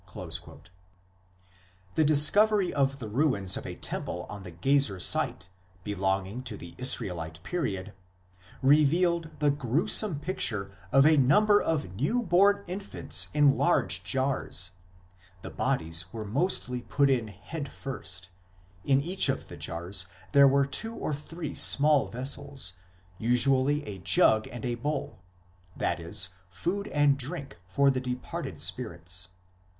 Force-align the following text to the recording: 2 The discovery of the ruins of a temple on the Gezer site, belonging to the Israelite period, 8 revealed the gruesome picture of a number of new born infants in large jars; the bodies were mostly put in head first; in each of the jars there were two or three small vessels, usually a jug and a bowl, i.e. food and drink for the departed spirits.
2 0.11 0.31
The 1.93 2.03
discovery 2.03 2.73
of 2.73 2.97
the 2.97 3.07
ruins 3.07 3.55
of 3.55 3.67
a 3.67 3.75
temple 3.75 4.25
on 4.31 4.41
the 4.41 4.51
Gezer 4.51 4.99
site, 4.99 5.47
belonging 5.83 6.41
to 6.41 6.57
the 6.57 6.73
Israelite 6.79 7.37
period, 7.43 7.89
8 7.89 7.93
revealed 8.63 9.29
the 9.37 9.51
gruesome 9.51 10.19
picture 10.19 10.75
of 10.91 11.05
a 11.05 11.17
number 11.17 11.61
of 11.61 11.93
new 11.93 12.23
born 12.23 12.63
infants 12.65 13.27
in 13.35 13.55
large 13.59 14.03
jars; 14.03 14.71
the 15.43 15.51
bodies 15.51 16.11
were 16.11 16.25
mostly 16.25 16.81
put 16.81 17.07
in 17.11 17.27
head 17.27 17.71
first; 17.71 18.31
in 18.83 19.01
each 19.01 19.29
of 19.29 19.49
the 19.49 19.55
jars 19.55 20.07
there 20.31 20.47
were 20.47 20.65
two 20.65 20.95
or 20.95 21.13
three 21.13 21.53
small 21.53 22.07
vessels, 22.07 22.73
usually 23.19 23.85
a 23.85 23.99
jug 23.99 24.47
and 24.47 24.65
a 24.65 24.73
bowl, 24.73 25.19
i.e. 25.79 26.13
food 26.49 26.87
and 26.87 27.19
drink 27.19 27.59
for 27.67 27.91
the 27.91 28.01
departed 28.01 28.59
spirits. 28.59 29.27